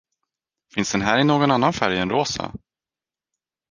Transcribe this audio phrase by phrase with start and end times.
[0.73, 2.51] Finns den här i någon annan färg än rosa?